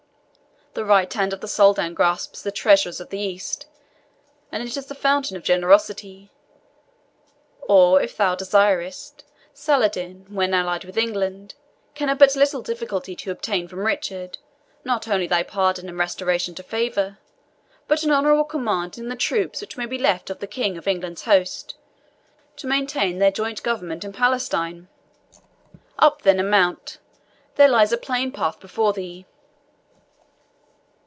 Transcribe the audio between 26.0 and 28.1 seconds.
then, and mount there lies a